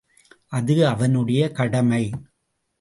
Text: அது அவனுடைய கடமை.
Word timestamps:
அது 0.47 0.87
அவனுடைய 0.87 1.51
கடமை. 1.51 2.03